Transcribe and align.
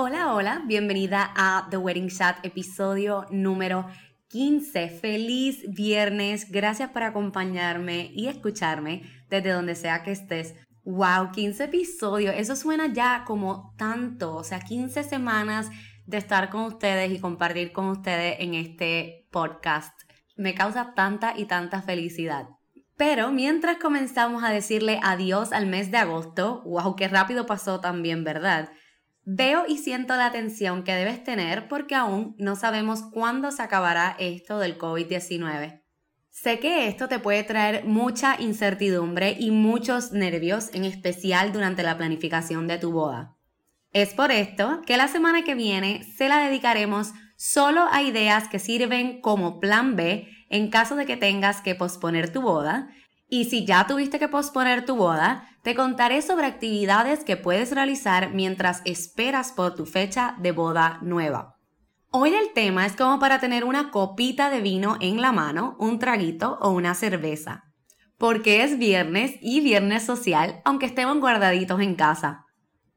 Hola, 0.00 0.32
hola, 0.32 0.62
bienvenida 0.64 1.32
a 1.34 1.66
The 1.70 1.76
Wedding 1.76 2.08
Chat, 2.08 2.46
episodio 2.46 3.26
número 3.32 3.84
15. 4.28 4.90
Feliz 4.90 5.64
viernes. 5.74 6.52
Gracias 6.52 6.90
por 6.90 7.02
acompañarme 7.02 8.12
y 8.14 8.28
escucharme 8.28 9.02
desde 9.28 9.50
donde 9.50 9.74
sea 9.74 10.04
que 10.04 10.12
estés. 10.12 10.54
Wow, 10.84 11.32
15 11.32 11.64
episodios. 11.64 12.32
Eso 12.36 12.54
suena 12.54 12.92
ya 12.92 13.24
como 13.26 13.74
tanto. 13.76 14.36
O 14.36 14.44
sea, 14.44 14.60
15 14.60 15.02
semanas 15.02 15.68
de 16.06 16.18
estar 16.18 16.48
con 16.48 16.60
ustedes 16.60 17.10
y 17.10 17.18
compartir 17.18 17.72
con 17.72 17.86
ustedes 17.86 18.36
en 18.38 18.54
este 18.54 19.26
podcast. 19.32 20.00
Me 20.36 20.54
causa 20.54 20.94
tanta 20.94 21.36
y 21.36 21.46
tanta 21.46 21.82
felicidad. 21.82 22.46
Pero 22.96 23.32
mientras 23.32 23.78
comenzamos 23.78 24.44
a 24.44 24.50
decirle 24.50 25.00
adiós 25.02 25.52
al 25.52 25.66
mes 25.66 25.90
de 25.90 25.98
agosto, 25.98 26.62
wow, 26.66 26.94
qué 26.94 27.08
rápido 27.08 27.46
pasó 27.46 27.80
también, 27.80 28.22
¿verdad? 28.22 28.70
Veo 29.30 29.64
y 29.68 29.76
siento 29.76 30.16
la 30.16 30.32
tensión 30.32 30.84
que 30.84 30.94
debes 30.94 31.22
tener 31.22 31.68
porque 31.68 31.94
aún 31.94 32.34
no 32.38 32.56
sabemos 32.56 33.02
cuándo 33.02 33.50
se 33.50 33.62
acabará 33.62 34.16
esto 34.18 34.58
del 34.58 34.78
COVID-19. 34.78 35.82
Sé 36.30 36.58
que 36.60 36.88
esto 36.88 37.08
te 37.08 37.18
puede 37.18 37.42
traer 37.42 37.84
mucha 37.84 38.40
incertidumbre 38.40 39.36
y 39.38 39.50
muchos 39.50 40.12
nervios, 40.12 40.70
en 40.72 40.86
especial 40.86 41.52
durante 41.52 41.82
la 41.82 41.98
planificación 41.98 42.66
de 42.68 42.78
tu 42.78 42.90
boda. 42.90 43.36
Es 43.92 44.14
por 44.14 44.32
esto 44.32 44.80
que 44.86 44.96
la 44.96 45.08
semana 45.08 45.44
que 45.44 45.54
viene 45.54 46.04
se 46.04 46.30
la 46.30 46.38
dedicaremos 46.38 47.12
solo 47.36 47.86
a 47.92 48.00
ideas 48.00 48.48
que 48.48 48.58
sirven 48.58 49.20
como 49.20 49.60
plan 49.60 49.94
B 49.94 50.26
en 50.48 50.70
caso 50.70 50.96
de 50.96 51.04
que 51.04 51.18
tengas 51.18 51.60
que 51.60 51.74
posponer 51.74 52.32
tu 52.32 52.40
boda 52.40 52.88
y 53.28 53.44
si 53.44 53.64
ya 53.64 53.86
tuviste 53.86 54.18
que 54.18 54.28
posponer 54.28 54.84
tu 54.84 54.96
boda, 54.96 55.48
te 55.62 55.74
contaré 55.74 56.22
sobre 56.22 56.46
actividades 56.46 57.24
que 57.24 57.36
puedes 57.36 57.72
realizar 57.72 58.30
mientras 58.32 58.80
esperas 58.84 59.52
por 59.52 59.74
tu 59.74 59.84
fecha 59.84 60.34
de 60.38 60.52
boda 60.52 60.98
nueva. 61.02 61.56
Hoy 62.10 62.32
el 62.34 62.54
tema 62.54 62.86
es 62.86 62.96
como 62.96 63.18
para 63.18 63.38
tener 63.38 63.64
una 63.64 63.90
copita 63.90 64.48
de 64.48 64.62
vino 64.62 64.96
en 65.00 65.20
la 65.20 65.30
mano, 65.30 65.76
un 65.78 65.98
traguito 65.98 66.58
o 66.62 66.70
una 66.70 66.94
cerveza. 66.94 67.64
Porque 68.16 68.64
es 68.64 68.78
viernes 68.78 69.36
y 69.42 69.60
viernes 69.60 70.04
social, 70.04 70.62
aunque 70.64 70.86
estemos 70.86 71.18
guardaditos 71.20 71.80
en 71.80 71.94
casa. 71.96 72.46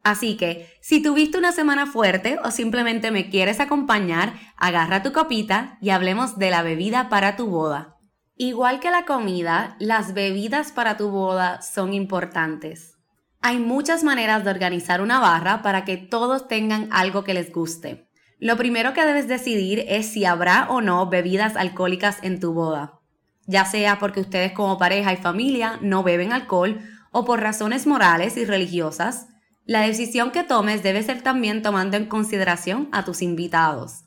Así 0.02 0.38
que, 0.38 0.68
si 0.82 1.04
tuviste 1.04 1.38
una 1.38 1.52
semana 1.52 1.86
fuerte 1.86 2.40
o 2.44 2.52
simplemente 2.52 3.12
me 3.12 3.30
quieres 3.30 3.60
acompañar, 3.60 4.34
agarra 4.56 5.04
tu 5.04 5.12
copita 5.12 5.78
y 5.82 5.90
hablemos 5.90 6.40
de 6.40 6.50
la 6.50 6.64
bebida 6.64 7.10
para 7.10 7.36
tu 7.36 7.48
boda. 7.48 7.98
Igual 8.44 8.80
que 8.80 8.90
la 8.90 9.06
comida, 9.06 9.76
las 9.78 10.16
bebidas 10.16 10.72
para 10.72 10.98
tu 10.98 11.12
boda 11.12 11.62
son 11.62 11.94
importantes. 11.94 12.98
Hay 13.40 13.60
muchas 13.60 14.04
maneras 14.04 14.44
de 14.44 14.50
organizar 14.50 15.00
una 15.04 15.20
barra 15.20 15.62
para 15.62 15.86
que 15.86 15.98
todos 15.98 16.48
tengan 16.48 16.90
algo 16.92 17.24
que 17.24 17.36
les 17.36 17.54
guste. 17.54 18.10
Lo 18.40 18.58
primero 18.58 18.94
que 18.94 19.06
debes 19.06 19.28
decidir 19.28 19.86
es 19.88 20.08
si 20.08 20.26
habrá 20.26 20.66
o 20.72 20.82
no 20.82 21.08
bebidas 21.08 21.56
alcohólicas 21.56 22.18
en 22.24 22.40
tu 22.40 22.52
boda. 22.52 23.00
Ya 23.46 23.64
sea 23.66 24.00
porque 24.00 24.22
ustedes 24.22 24.54
como 24.54 24.80
pareja 24.80 25.14
y 25.14 25.18
familia 25.18 25.78
no 25.84 26.02
beben 26.02 26.34
alcohol 26.34 26.82
o 27.12 27.26
por 27.26 27.42
razones 27.42 27.86
morales 27.86 28.38
y 28.38 28.46
religiosas, 28.46 29.28
la 29.66 29.82
decisión 29.82 30.32
que 30.32 30.44
tomes 30.44 30.82
debe 30.82 31.04
ser 31.04 31.22
también 31.22 31.62
tomando 31.62 31.96
en 31.96 32.08
consideración 32.08 32.90
a 32.92 33.06
tus 33.06 33.22
invitados. 33.22 34.06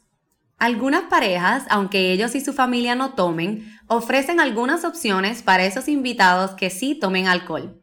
Algunas 0.59 1.03
parejas, 1.03 1.65
aunque 1.69 2.13
ellos 2.13 2.35
y 2.35 2.41
su 2.41 2.53
familia 2.53 2.95
no 2.95 3.15
tomen, 3.15 3.74
ofrecen 3.87 4.41
algunas 4.41 4.85
opciones 4.85 5.43
para 5.43 5.65
esos 5.65 5.89
invitados 5.89 6.53
que 6.53 6.71
sí 6.71 6.95
tomen 6.95 7.27
alcohol. 7.27 7.83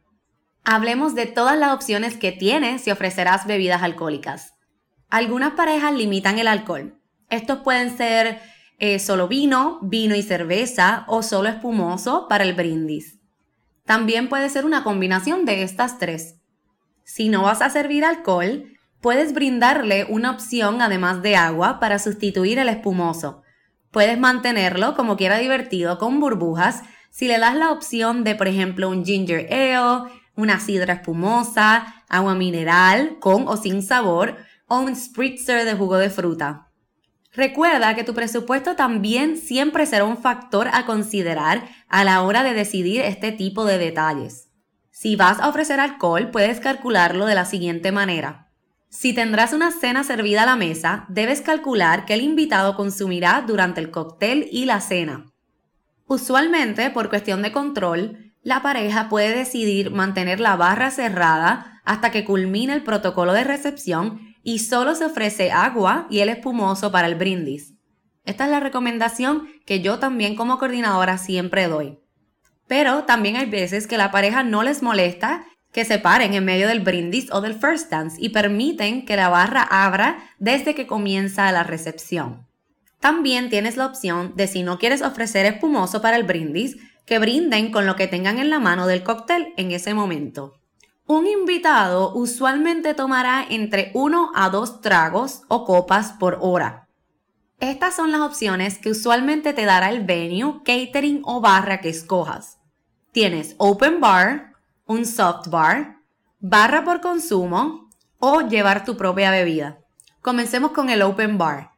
Hablemos 0.64 1.14
de 1.14 1.26
todas 1.26 1.58
las 1.58 1.72
opciones 1.72 2.16
que 2.16 2.32
tienes 2.32 2.82
si 2.82 2.90
ofrecerás 2.90 3.46
bebidas 3.46 3.82
alcohólicas. 3.82 4.54
Algunas 5.10 5.52
parejas 5.52 5.92
limitan 5.92 6.38
el 6.38 6.48
alcohol. 6.48 6.98
Estos 7.28 7.58
pueden 7.58 7.96
ser 7.96 8.40
eh, 8.78 8.98
solo 8.98 9.28
vino, 9.28 9.78
vino 9.82 10.14
y 10.14 10.22
cerveza 10.22 11.04
o 11.06 11.22
solo 11.22 11.48
espumoso 11.48 12.26
para 12.28 12.44
el 12.44 12.54
brindis. 12.54 13.20
También 13.84 14.28
puede 14.28 14.48
ser 14.48 14.64
una 14.64 14.84
combinación 14.84 15.44
de 15.44 15.62
estas 15.62 15.98
tres. 15.98 16.36
Si 17.04 17.28
no 17.28 17.42
vas 17.42 17.62
a 17.62 17.70
servir 17.70 18.04
alcohol, 18.04 18.72
puedes 19.00 19.34
brindarle 19.34 20.06
una 20.08 20.30
opción 20.30 20.80
además 20.80 21.22
de 21.22 21.36
agua 21.36 21.80
para 21.80 21.98
sustituir 21.98 22.58
el 22.58 22.68
espumoso. 22.68 23.41
Puedes 23.92 24.18
mantenerlo 24.18 24.94
como 24.94 25.16
quiera 25.16 25.38
divertido 25.38 25.98
con 25.98 26.18
burbujas 26.18 26.82
si 27.10 27.28
le 27.28 27.38
das 27.38 27.54
la 27.54 27.70
opción 27.70 28.24
de, 28.24 28.34
por 28.34 28.48
ejemplo, 28.48 28.88
un 28.88 29.04
ginger 29.04 29.46
ale, 29.52 30.10
una 30.34 30.58
sidra 30.58 30.94
espumosa, 30.94 32.02
agua 32.08 32.34
mineral 32.34 33.18
con 33.20 33.46
o 33.46 33.56
sin 33.58 33.82
sabor 33.82 34.38
o 34.66 34.80
un 34.80 34.96
spritzer 34.96 35.66
de 35.66 35.74
jugo 35.74 35.98
de 35.98 36.08
fruta. 36.08 36.70
Recuerda 37.34 37.94
que 37.94 38.04
tu 38.04 38.14
presupuesto 38.14 38.76
también 38.76 39.36
siempre 39.36 39.84
será 39.84 40.04
un 40.04 40.16
factor 40.16 40.68
a 40.72 40.86
considerar 40.86 41.68
a 41.88 42.04
la 42.04 42.22
hora 42.22 42.42
de 42.42 42.54
decidir 42.54 43.02
este 43.02 43.30
tipo 43.30 43.66
de 43.66 43.76
detalles. 43.76 44.48
Si 44.90 45.16
vas 45.16 45.38
a 45.40 45.48
ofrecer 45.48 45.80
alcohol, 45.80 46.30
puedes 46.30 46.60
calcularlo 46.60 47.26
de 47.26 47.34
la 47.34 47.44
siguiente 47.44 47.92
manera. 47.92 48.51
Si 48.92 49.14
tendrás 49.14 49.54
una 49.54 49.70
cena 49.70 50.04
servida 50.04 50.42
a 50.42 50.46
la 50.46 50.54
mesa, 50.54 51.06
debes 51.08 51.40
calcular 51.40 52.04
que 52.04 52.12
el 52.12 52.20
invitado 52.20 52.76
consumirá 52.76 53.42
durante 53.46 53.80
el 53.80 53.90
cóctel 53.90 54.46
y 54.52 54.66
la 54.66 54.82
cena. 54.82 55.32
Usualmente, 56.06 56.90
por 56.90 57.08
cuestión 57.08 57.40
de 57.40 57.52
control, 57.52 58.34
la 58.42 58.60
pareja 58.60 59.08
puede 59.08 59.34
decidir 59.34 59.90
mantener 59.92 60.40
la 60.40 60.56
barra 60.56 60.90
cerrada 60.90 61.80
hasta 61.86 62.10
que 62.10 62.26
culmine 62.26 62.74
el 62.74 62.82
protocolo 62.82 63.32
de 63.32 63.44
recepción 63.44 64.20
y 64.42 64.58
solo 64.58 64.94
se 64.94 65.06
ofrece 65.06 65.50
agua 65.50 66.06
y 66.10 66.18
el 66.18 66.28
espumoso 66.28 66.92
para 66.92 67.08
el 67.08 67.14
brindis. 67.14 67.72
Esta 68.26 68.44
es 68.44 68.50
la 68.50 68.60
recomendación 68.60 69.48
que 69.64 69.80
yo 69.80 70.00
también 70.00 70.36
como 70.36 70.58
coordinadora 70.58 71.16
siempre 71.16 71.66
doy. 71.66 71.98
Pero 72.68 73.04
también 73.04 73.36
hay 73.36 73.46
veces 73.46 73.86
que 73.86 73.96
la 73.96 74.10
pareja 74.10 74.42
no 74.42 74.62
les 74.62 74.82
molesta 74.82 75.46
que 75.72 75.84
se 75.84 75.98
paren 75.98 76.34
en 76.34 76.44
medio 76.44 76.68
del 76.68 76.80
brindis 76.80 77.32
o 77.32 77.40
del 77.40 77.54
first 77.54 77.90
dance 77.90 78.16
y 78.20 78.28
permiten 78.28 79.04
que 79.06 79.16
la 79.16 79.28
barra 79.28 79.62
abra 79.62 80.18
desde 80.38 80.74
que 80.74 80.86
comienza 80.86 81.50
la 81.50 81.64
recepción. 81.64 82.46
También 83.00 83.50
tienes 83.50 83.76
la 83.76 83.86
opción 83.86 84.34
de 84.36 84.46
si 84.46 84.62
no 84.62 84.78
quieres 84.78 85.02
ofrecer 85.02 85.46
espumoso 85.46 86.00
para 86.00 86.16
el 86.16 86.22
brindis, 86.22 86.76
que 87.04 87.18
brinden 87.18 87.72
con 87.72 87.84
lo 87.84 87.96
que 87.96 88.06
tengan 88.06 88.38
en 88.38 88.48
la 88.48 88.60
mano 88.60 88.86
del 88.86 89.02
cóctel 89.02 89.54
en 89.56 89.72
ese 89.72 89.92
momento. 89.92 90.54
Un 91.06 91.26
invitado 91.26 92.14
usualmente 92.14 92.94
tomará 92.94 93.44
entre 93.48 93.90
uno 93.94 94.30
a 94.36 94.50
dos 94.50 94.80
tragos 94.80 95.42
o 95.48 95.64
copas 95.64 96.12
por 96.12 96.38
hora. 96.40 96.86
Estas 97.58 97.96
son 97.96 98.12
las 98.12 98.20
opciones 98.20 98.78
que 98.78 98.90
usualmente 98.90 99.52
te 99.52 99.64
dará 99.64 99.90
el 99.90 100.04
venue, 100.04 100.62
catering 100.64 101.22
o 101.24 101.40
barra 101.40 101.80
que 101.80 101.88
escojas. 101.88 102.58
Tienes 103.10 103.56
open 103.58 104.00
bar, 104.00 104.51
un 104.86 105.06
soft 105.06 105.48
bar, 105.48 105.96
barra 106.40 106.84
por 106.84 107.00
consumo 107.00 107.90
o 108.18 108.40
llevar 108.42 108.84
tu 108.84 108.96
propia 108.96 109.30
bebida. 109.30 109.78
Comencemos 110.20 110.72
con 110.72 110.90
el 110.90 111.02
open 111.02 111.38
bar. 111.38 111.70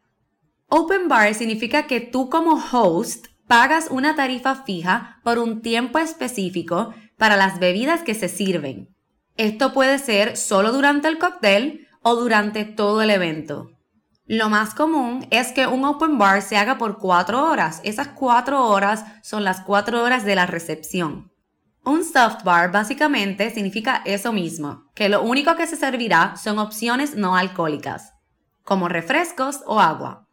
Open 0.69 1.09
bar 1.09 1.35
significa 1.35 1.87
que 1.87 2.01
tú 2.01 2.29
como 2.29 2.63
host 2.73 3.27
pagas 3.47 3.89
una 3.91 4.17
tarifa 4.17 4.57
fija 4.65 5.21
por 5.23 5.39
un 5.39 5.63
tiempo 5.63 5.99
específico 5.99 6.95
para 7.17 7.37
las 7.37 7.59
bebidas 7.59 8.03
que 8.03 8.15
se 8.15 8.29
sirven. 8.29 8.95
Esto 9.37 9.73
puede 9.73 9.99
ser 9.99 10.37
solo 10.37 10.73
durante 10.73 11.09
el 11.09 11.19
cóctel 11.19 11.87
o 12.03 12.17
durante 12.17 12.65
todo 12.65 13.03
el 13.03 13.11
evento. 13.11 13.71
Lo 14.27 14.49
más 14.49 14.75
común 14.75 15.27
es 15.31 15.53
que 15.53 15.67
un 15.67 15.85
open 15.85 16.19
bar 16.19 16.41
se 16.41 16.57
haga 16.57 16.79
por 16.79 16.99
cuatro 16.99 17.45
horas. 17.45 17.81
Esas 17.85 18.09
cuatro 18.09 18.67
horas 18.69 19.05
son 19.23 19.45
las 19.45 19.61
cuatro 19.61 20.03
horas 20.03 20.25
de 20.25 20.35
la 20.35 20.47
recepción. 20.47 21.34
Un 21.85 22.03
soft 22.03 22.45
bar 22.45 22.73
básicamente 22.73 23.51
significa 23.51 24.01
eso 24.07 24.33
mismo, 24.33 24.91
que 24.95 25.11
lo 25.11 25.23
único 25.23 25.55
que 25.55 25.67
se 25.67 25.77
servirá 25.77 26.35
son 26.37 26.59
opciones 26.59 27.15
no 27.15 27.37
alcohólicas, 27.37 28.15
como 28.63 28.89
refrescos 28.89 29.61
o 29.67 29.81
agua. 29.81 30.27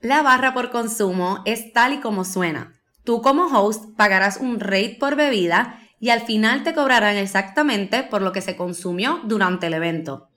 La 0.00 0.22
barra 0.22 0.54
por 0.54 0.70
consumo 0.70 1.42
es 1.44 1.72
tal 1.72 1.94
y 1.94 2.00
como 2.00 2.24
suena. 2.24 2.72
Tú 3.02 3.20
como 3.20 3.46
host 3.46 3.96
pagarás 3.96 4.36
un 4.36 4.60
rate 4.60 4.96
por 5.00 5.16
bebida 5.16 5.80
y 5.98 6.10
al 6.10 6.20
final 6.20 6.62
te 6.62 6.74
cobrarán 6.74 7.16
exactamente 7.16 8.04
por 8.04 8.22
lo 8.22 8.30
que 8.32 8.40
se 8.40 8.54
consumió 8.54 9.20
durante 9.24 9.66
el 9.66 9.74
evento. 9.74 10.28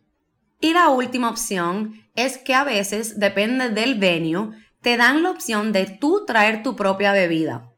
Y 0.60 0.74
la 0.74 0.90
última 0.90 1.30
opción 1.30 1.94
es 2.16 2.40
que 2.40 2.56
a 2.56 2.64
veces, 2.64 3.20
depende 3.20 3.70
del 3.70 4.00
venue, 4.00 4.52
te 4.82 4.98
dan 4.98 5.22
la 5.24 5.30
opción 5.30 5.72
de 5.72 5.86
tú 5.86 6.26
traer 6.26 6.64
tu 6.64 6.76
propia 6.76 7.12
bebida. 7.12 7.69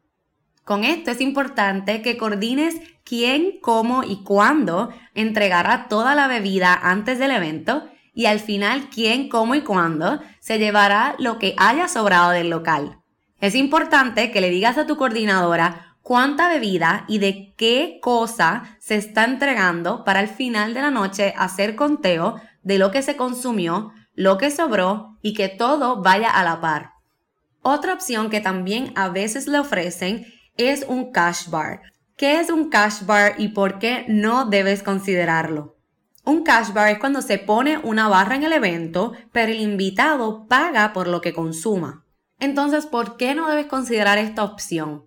Con 0.64 0.84
esto 0.84 1.12
es 1.12 1.22
importante 1.22 2.02
que 2.02 2.18
coordines 2.18 2.80
quién, 3.04 3.60
cómo 3.62 4.04
y 4.04 4.24
cuándo 4.24 4.90
entregará 5.16 5.88
toda 5.88 6.16
la 6.16 6.28
bebida 6.28 6.74
antes 6.74 7.20
del 7.20 7.32
evento 7.32 7.90
y 8.14 8.26
al 8.26 8.40
final 8.40 8.90
quién, 8.90 9.30
cómo 9.30 9.56
y 9.56 9.62
cuándo 9.62 10.22
se 10.40 10.60
llevará 10.60 11.16
lo 11.18 11.40
que 11.40 11.56
haya 11.58 11.88
sobrado 11.88 12.32
del 12.32 12.50
local. 12.50 13.00
Es 13.40 13.56
importante 13.56 14.32
que 14.32 14.42
le 14.42 14.50
digas 14.50 14.78
a 14.78 14.86
tu 14.86 14.98
coordinadora 14.98 15.96
cuánta 16.04 16.50
bebida 16.50 17.06
y 17.08 17.18
de 17.20 17.54
qué 17.58 18.00
cosa 18.02 18.78
se 18.80 18.96
está 18.96 19.24
entregando 19.24 20.04
para 20.04 20.20
al 20.20 20.28
final 20.28 20.74
de 20.74 20.82
la 20.82 20.92
noche 20.92 21.34
hacer 21.38 21.76
conteo 21.76 22.40
de 22.64 22.78
lo 22.78 22.92
que 22.92 23.02
se 23.02 23.16
consumió, 23.16 23.92
lo 24.14 24.38
que 24.38 24.52
sobró 24.52 25.18
y 25.22 25.34
que 25.34 25.50
todo 25.50 26.02
vaya 26.02 26.30
a 26.30 26.44
la 26.44 26.62
par. 26.62 26.92
Otra 27.64 27.94
opción 27.94 28.30
que 28.30 28.42
también 28.42 28.92
a 28.96 29.10
veces 29.10 29.48
le 29.48 29.60
ofrecen 29.60 30.26
es 30.58 30.86
un 30.88 31.12
cash 31.12 31.50
bar. 31.50 31.82
¿Qué 32.18 32.40
es 32.40 32.50
un 32.50 32.70
cash 32.70 33.06
bar 33.06 33.36
y 33.38 33.50
por 33.50 33.80
qué 33.80 34.06
no 34.08 34.46
debes 34.46 34.84
considerarlo? 34.84 35.78
Un 36.24 36.44
cash 36.44 36.72
bar 36.74 36.90
es 36.90 37.00
cuando 37.00 37.22
se 37.22 37.40
pone 37.40 37.78
una 37.80 38.08
barra 38.08 38.36
en 38.36 38.44
el 38.44 38.54
evento, 38.54 39.14
pero 39.32 39.52
el 39.52 39.60
invitado 39.60 40.48
paga 40.48 40.94
por 40.94 41.08
lo 41.08 41.22
que 41.22 41.34
consuma. 41.34 42.06
Entonces, 42.40 42.86
¿por 42.86 43.18
qué 43.18 43.34
no 43.34 43.50
debes 43.50 43.66
considerar 43.68 44.18
esta 44.18 44.44
opción? 44.44 45.06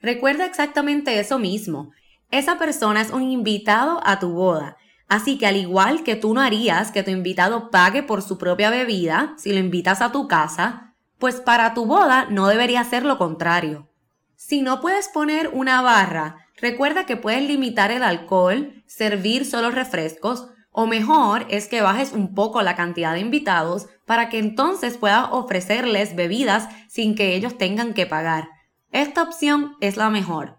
Recuerda 0.00 0.46
exactamente 0.46 1.18
eso 1.18 1.38
mismo. 1.38 1.90
Esa 2.30 2.58
persona 2.58 3.00
es 3.00 3.10
un 3.10 3.22
invitado 3.22 4.00
a 4.04 4.18
tu 4.18 4.30
boda 4.32 4.76
Así 5.08 5.38
que 5.38 5.46
al 5.46 5.56
igual 5.56 6.02
que 6.02 6.16
tú 6.16 6.34
no 6.34 6.40
harías 6.40 6.90
que 6.90 7.02
tu 7.02 7.10
invitado 7.10 7.70
pague 7.70 8.02
por 8.02 8.22
su 8.22 8.38
propia 8.38 8.70
bebida 8.70 9.34
si 9.36 9.52
lo 9.52 9.58
invitas 9.58 10.00
a 10.00 10.12
tu 10.12 10.28
casa, 10.28 10.94
pues 11.18 11.40
para 11.40 11.74
tu 11.74 11.86
boda 11.86 12.26
no 12.30 12.48
debería 12.48 12.82
ser 12.84 13.04
lo 13.04 13.18
contrario. 13.18 13.88
Si 14.36 14.62
no 14.62 14.80
puedes 14.80 15.08
poner 15.08 15.50
una 15.52 15.80
barra, 15.82 16.36
recuerda 16.60 17.06
que 17.06 17.16
puedes 17.16 17.42
limitar 17.46 17.90
el 17.90 18.02
alcohol, 18.02 18.82
servir 18.86 19.44
solo 19.44 19.70
refrescos, 19.70 20.48
o 20.70 20.86
mejor 20.86 21.46
es 21.50 21.68
que 21.68 21.82
bajes 21.82 22.12
un 22.12 22.34
poco 22.34 22.60
la 22.62 22.74
cantidad 22.74 23.14
de 23.14 23.20
invitados 23.20 23.86
para 24.06 24.28
que 24.28 24.38
entonces 24.38 24.98
puedas 24.98 25.28
ofrecerles 25.30 26.16
bebidas 26.16 26.68
sin 26.88 27.14
que 27.14 27.36
ellos 27.36 27.56
tengan 27.56 27.94
que 27.94 28.06
pagar. 28.06 28.48
Esta 28.90 29.22
opción 29.22 29.76
es 29.80 29.96
la 29.96 30.10
mejor. 30.10 30.58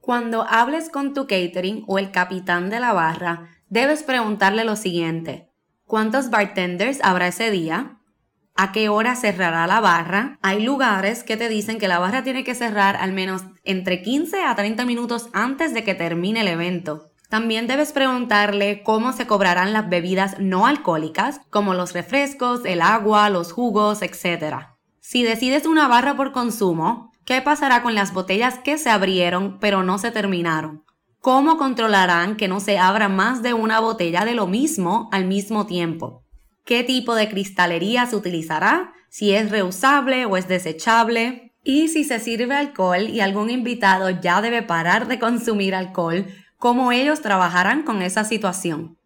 Cuando 0.00 0.46
hables 0.48 0.90
con 0.90 1.14
tu 1.14 1.26
catering 1.26 1.84
o 1.86 1.98
el 1.98 2.10
capitán 2.10 2.68
de 2.68 2.80
la 2.80 2.92
barra, 2.92 3.48
debes 3.70 4.02
preguntarle 4.02 4.64
lo 4.64 4.76
siguiente. 4.76 5.50
¿Cuántos 5.86 6.28
bartenders 6.28 6.98
habrá 7.02 7.28
ese 7.28 7.50
día? 7.50 7.98
¿A 8.54 8.72
qué 8.72 8.88
hora 8.88 9.16
cerrará 9.16 9.66
la 9.66 9.80
barra? 9.80 10.38
Hay 10.42 10.62
lugares 10.62 11.24
que 11.24 11.36
te 11.36 11.48
dicen 11.48 11.78
que 11.78 11.88
la 11.88 11.98
barra 11.98 12.22
tiene 12.22 12.44
que 12.44 12.54
cerrar 12.54 12.96
al 12.96 13.12
menos 13.12 13.42
entre 13.64 14.02
15 14.02 14.42
a 14.42 14.54
30 14.54 14.84
minutos 14.84 15.28
antes 15.32 15.74
de 15.74 15.84
que 15.84 15.94
termine 15.94 16.42
el 16.42 16.48
evento. 16.48 17.10
También 17.28 17.66
debes 17.66 17.92
preguntarle 17.92 18.82
cómo 18.84 19.12
se 19.12 19.26
cobrarán 19.26 19.72
las 19.72 19.88
bebidas 19.88 20.38
no 20.38 20.66
alcohólicas, 20.66 21.40
como 21.50 21.74
los 21.74 21.92
refrescos, 21.92 22.60
el 22.64 22.80
agua, 22.80 23.28
los 23.28 23.52
jugos, 23.52 24.02
etc. 24.02 24.68
Si 25.00 25.22
decides 25.22 25.66
una 25.66 25.88
barra 25.88 26.16
por 26.16 26.32
consumo, 26.32 27.12
¿Qué 27.24 27.40
pasará 27.40 27.82
con 27.82 27.94
las 27.94 28.12
botellas 28.12 28.58
que 28.58 28.76
se 28.76 28.90
abrieron 28.90 29.58
pero 29.58 29.82
no 29.82 29.96
se 29.96 30.10
terminaron? 30.10 30.84
¿Cómo 31.20 31.56
controlarán 31.56 32.36
que 32.36 32.48
no 32.48 32.60
se 32.60 32.76
abra 32.76 33.08
más 33.08 33.42
de 33.42 33.54
una 33.54 33.80
botella 33.80 34.26
de 34.26 34.34
lo 34.34 34.46
mismo 34.46 35.08
al 35.10 35.24
mismo 35.24 35.64
tiempo? 35.64 36.23
¿Qué 36.64 36.82
tipo 36.82 37.14
de 37.14 37.28
cristalería 37.28 38.06
se 38.06 38.16
utilizará? 38.16 38.94
¿Si 39.10 39.34
es 39.34 39.50
reusable 39.50 40.24
o 40.24 40.38
es 40.38 40.48
desechable? 40.48 41.52
Y 41.62 41.88
si 41.88 42.04
se 42.04 42.18
sirve 42.18 42.54
alcohol 42.54 43.08
y 43.10 43.20
algún 43.20 43.50
invitado 43.50 44.08
ya 44.08 44.40
debe 44.40 44.62
parar 44.62 45.06
de 45.06 45.18
consumir 45.18 45.74
alcohol, 45.74 46.26
¿cómo 46.56 46.90
ellos 46.90 47.20
trabajarán 47.20 47.82
con 47.82 48.00
esa 48.00 48.24
situación? 48.24 48.96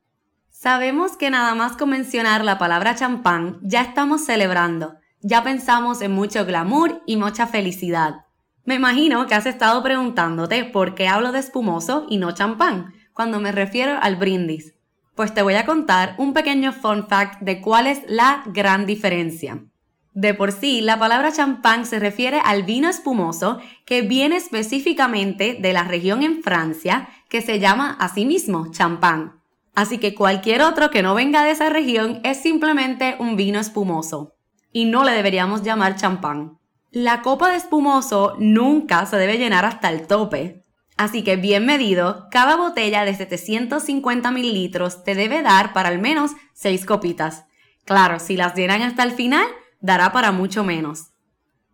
Sabemos 0.51 1.17
que 1.17 1.31
nada 1.31 1.57
más 1.57 1.77
con 1.77 1.91
mencionar 1.91 2.45
la 2.45 2.59
palabra 2.59 2.95
champán 2.95 3.59
ya 3.63 3.83
estamos 3.83 4.25
celebrando, 4.25 4.95
ya 5.21 5.43
pensamos 5.43 6.01
en 6.01 6.13
mucho 6.13 6.47
glamour 6.47 7.03
y 7.07 7.17
mucha 7.17 7.49
felicidad. 7.49 8.27
Me 8.65 8.77
imagino 8.77 9.27
que 9.27 9.35
has 9.35 9.47
estado 9.47 9.83
preguntándote 9.83 10.65
por 10.65 10.95
qué 10.95 11.09
hablo 11.09 11.33
de 11.33 11.41
espumoso 11.41 12.07
y 12.09 12.19
no 12.19 12.31
champán 12.33 12.93
cuando 13.13 13.41
me 13.41 13.51
refiero 13.51 13.99
al 14.01 14.15
brindis. 14.15 14.78
Pues 15.19 15.35
te 15.35 15.43
voy 15.43 15.55
a 15.55 15.67
contar 15.67 16.15
un 16.17 16.33
pequeño 16.33 16.73
fun 16.73 17.09
fact 17.09 17.41
de 17.41 17.61
cuál 17.61 17.89
es 17.89 18.03
la 18.07 18.45
gran 18.47 18.87
diferencia. 18.87 19.65
De 20.15 20.33
por 20.33 20.53
sí, 20.53 20.81
la 20.81 20.97
palabra 21.01 21.33
champán 21.33 21.87
se 21.87 21.99
refiere 21.99 22.41
al 22.45 22.63
vino 22.63 22.89
espumoso 22.89 23.59
que 23.85 24.03
viene 24.03 24.37
específicamente 24.37 25.59
de 25.61 25.73
la 25.73 25.83
región 25.83 26.23
en 26.23 26.41
Francia 26.45 27.09
que 27.29 27.43
se 27.43 27.59
llama 27.59 27.97
asimismo 27.99 28.71
champán. 28.71 29.41
Así 29.75 29.99
que 29.99 30.15
cualquier 30.15 30.63
otro 30.63 30.89
que 30.89 31.03
no 31.03 31.17
venga 31.17 31.43
de 31.43 31.51
esa 31.51 31.69
región 31.69 32.21
es 32.23 32.41
simplemente 32.41 33.17
un 33.19 33.35
vino 33.35 33.59
espumoso 33.59 34.37
y 34.73 34.85
no 34.85 35.03
le 35.03 35.11
deberíamos 35.11 35.65
llamar 35.65 35.97
champán. 35.97 36.61
La 36.93 37.23
copa 37.23 37.51
de 37.51 37.57
espumoso 37.57 38.37
nunca 38.39 39.05
se 39.05 39.17
debe 39.17 39.37
llenar 39.37 39.65
hasta 39.65 39.91
el 39.91 40.07
tope. 40.07 40.65
Así 40.99 41.23
que 41.23 41.37
bien 41.37 41.65
medido, 41.65 42.27
cada 42.29 42.57
botella 42.57 43.05
de 43.05 43.15
750 43.15 44.33
mililitros 44.33 45.05
te 45.05 45.15
debe 45.15 45.43
dar 45.43 45.73
para 45.73 45.91
al 45.91 46.01
menos 46.01 46.33
6 46.55 46.85
copitas. 46.87 47.45
Claro, 47.85 48.19
si 48.19 48.37
las 48.37 48.57
llenan 48.57 48.83
hasta 48.83 49.05
el 49.05 49.13
final, 49.13 49.47
dará 49.81 50.13
para 50.13 50.33
mucho 50.33 50.65
menos. 50.65 51.13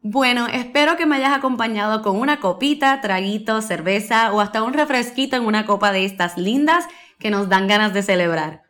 Bueno, 0.02 0.46
espero 0.46 0.98
que 0.98 1.06
me 1.06 1.16
hayas 1.16 1.34
acompañado 1.34 2.02
con 2.02 2.20
una 2.20 2.38
copita, 2.38 3.00
traguito, 3.00 3.62
cerveza 3.62 4.30
o 4.30 4.40
hasta 4.40 4.62
un 4.62 4.74
refresquito 4.74 5.36
en 5.36 5.46
una 5.46 5.64
copa 5.64 5.90
de 5.90 6.04
estas 6.04 6.36
lindas 6.36 6.84
que 7.18 7.30
nos 7.30 7.48
dan 7.48 7.66
ganas 7.66 7.94
de 7.94 8.02
celebrar. 8.02 8.60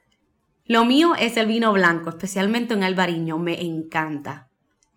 Lo 0.66 0.84
mío 0.84 1.16
es 1.18 1.36
el 1.36 1.46
vino 1.46 1.72
blanco, 1.72 2.10
especialmente 2.10 2.76
un 2.76 2.84
albariño, 2.84 3.38
me 3.38 3.60
encanta. 3.60 4.50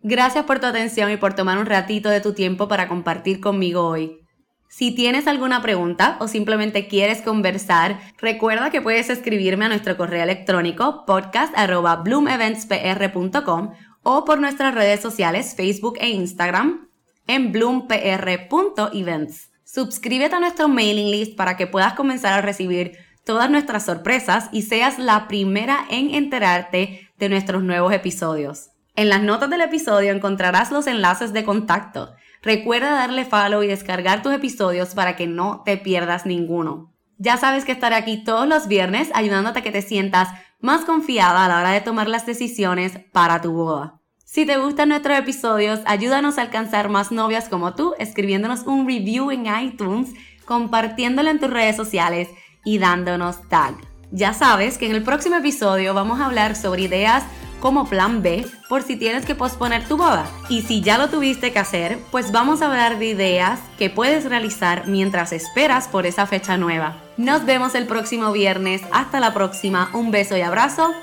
Gracias 0.04 0.46
por 0.46 0.60
tu 0.60 0.68
atención 0.68 1.10
y 1.10 1.18
por 1.18 1.34
tomar 1.34 1.58
un 1.58 1.66
ratito 1.66 2.10
de 2.10 2.22
tu 2.22 2.34
tiempo 2.34 2.68
para 2.68 2.88
compartir 2.88 3.42
conmigo 3.42 3.88
hoy. 3.88 4.27
Si 4.70 4.92
tienes 4.92 5.28
alguna 5.28 5.62
pregunta 5.62 6.18
o 6.20 6.28
simplemente 6.28 6.88
quieres 6.88 7.22
conversar, 7.22 8.02
recuerda 8.18 8.70
que 8.70 8.82
puedes 8.82 9.10
escribirme 9.10 9.64
a 9.66 9.70
nuestro 9.70 9.96
correo 9.98 10.24
electrónico 10.24 11.06
podcast.bloomeventspr.com 11.06 13.72
o 14.04 14.26
por 14.26 14.40
nuestras 14.40 14.76
redes 14.76 15.02
sociales 15.02 15.56
Facebook 15.56 15.98
e 16.00 16.10
Instagram 16.10 16.88
en 17.28 17.52
bloompr.events. 17.52 19.50
Suscríbete 19.64 20.36
a 20.36 20.40
nuestro 20.40 20.68
mailing 20.68 21.12
list 21.12 21.36
para 21.36 21.58
que 21.58 21.68
puedas 21.68 21.94
comenzar 21.94 22.34
a 22.34 22.42
recibir 22.42 22.98
todas 23.26 23.50
nuestras 23.50 23.86
sorpresas 23.86 24.50
y 24.54 24.62
seas 24.62 24.98
la 24.98 25.28
primera 25.28 25.86
en 25.90 26.16
enterarte 26.16 27.10
de 27.18 27.30
nuestros 27.30 27.64
nuevos 27.64 27.92
episodios. 27.92 28.70
En 28.96 29.10
las 29.10 29.22
notas 29.22 29.50
del 29.50 29.62
episodio 29.62 30.14
encontrarás 30.14 30.72
los 30.72 30.88
enlaces 30.88 31.34
de 31.34 31.44
contacto. 31.44 32.16
Recuerda 32.42 32.92
darle 32.92 33.26
follow 33.26 33.64
y 33.64 33.68
descargar 33.68 34.22
tus 34.22 34.34
episodios 34.34 34.94
para 34.94 35.16
que 35.16 35.28
no 35.28 35.64
te 35.66 35.78
pierdas 35.78 36.26
ninguno. 36.26 36.94
Ya 37.18 37.38
sabes 37.38 37.66
que 37.66 37.72
estaré 37.72 37.96
aquí 37.96 38.24
todos 38.24 38.48
los 38.48 38.68
viernes 38.68 39.10
ayudándote 39.14 39.60
a 39.60 39.64
que 39.64 39.72
te 39.72 39.82
sientas 39.82 40.30
más 40.60 40.86
confiada 40.86 41.46
a 41.46 41.48
la 41.48 41.60
hora 41.60 41.72
de 41.72 41.82
tomar 41.82 42.08
las 42.08 42.26
decisiones 42.26 43.00
para 43.12 43.42
tu 43.42 43.54
boda. 43.54 44.00
Si 44.24 44.46
te 44.46 44.58
gustan 44.58 44.90
nuestros 44.90 45.18
episodios, 45.18 45.80
ayúdanos 45.86 46.38
a 46.38 46.42
alcanzar 46.42 46.90
más 46.90 47.12
novias 47.12 47.50
como 47.50 47.76
tú 47.76 47.94
escribiéndonos 47.98 48.64
un 48.64 48.86
review 48.86 49.32
en 49.32 49.46
iTunes, 49.46 50.14
compartiéndolo 50.46 51.30
en 51.30 51.40
tus 51.40 51.50
redes 51.50 51.76
sociales 51.76 52.28
y 52.64 52.78
dándonos 52.78 53.48
tag. 53.50 53.76
Ya 54.12 54.34
sabes 54.34 54.78
que 54.78 54.86
en 54.86 54.96
el 54.96 55.04
próximo 55.04 55.38
episodio 55.38 55.94
vamos 55.94 56.20
a 56.20 56.26
hablar 56.26 56.56
sobre 56.56 56.84
ideas 56.84 57.24
como 57.60 57.88
plan 57.90 58.22
B 58.22 58.46
por 58.70 58.84
si 58.84 58.96
tienes 58.96 59.26
que 59.26 59.36
posponer 59.36 59.88
tu 59.88 59.98
boda. 59.98 60.26
Y 60.50 60.62
si 60.62 60.82
ya 60.82 60.98
lo 60.98 61.10
tuviste 61.10 61.52
que 61.52 61.60
hacer, 61.60 62.00
pues 62.12 62.32
vamos 62.32 62.62
a 62.62 62.68
hablar 62.68 63.00
de 63.00 63.08
ideas 63.08 63.60
que 63.78 63.90
puedes 63.90 64.26
realizar 64.26 64.88
mientras 64.88 65.34
esperas 65.34 65.88
por 65.88 66.06
esa 66.06 66.26
fecha 66.26 66.58
nueva. 66.58 66.98
Nos 67.18 67.46
vemos 67.46 67.76
el 67.76 67.88
próximo 67.88 68.32
viernes. 68.32 68.82
Hasta 68.92 69.20
la 69.20 69.34
próxima. 69.34 69.90
Un 69.94 70.12
beso 70.12 70.38
y 70.38 70.42
abrazo. 70.42 70.94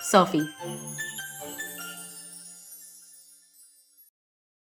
Sophie. 0.00 0.48